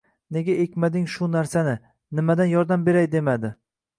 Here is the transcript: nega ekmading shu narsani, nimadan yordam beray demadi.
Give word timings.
nega 0.35 0.53
ekmading 0.63 1.03
shu 1.15 1.27
narsani, 1.33 1.75
nimadan 2.21 2.51
yordam 2.53 2.87
beray 2.89 3.09
demadi. 3.17 3.55